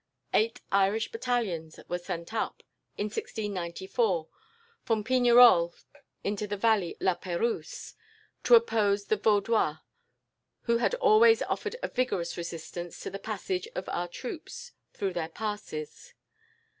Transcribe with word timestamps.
Eight 0.33 0.61
Irish 0.71 1.11
battalions 1.11 1.79
were 1.87 1.99
sent 1.99 2.33
up, 2.33 2.63
in 2.97 3.05
1694, 3.05 4.27
from 4.81 5.03
Pignerolle 5.03 5.75
into 6.23 6.47
the 6.47 6.57
valley 6.57 6.95
of 6.95 7.01
La 7.01 7.13
Perouse, 7.13 7.93
to 8.43 8.55
oppose 8.55 9.05
the 9.05 9.15
Vaudois, 9.17 9.77
who 10.63 10.77
had 10.77 10.95
always 10.95 11.43
offered 11.43 11.75
a 11.83 11.87
vigorous 11.87 12.35
resistance 12.35 12.99
to 13.01 13.11
the 13.11 13.19
passage 13.19 13.67
of 13.75 13.87
our 13.89 14.07
troops 14.07 14.71
through 14.91 15.13
their 15.13 15.29
passes. 15.29 16.15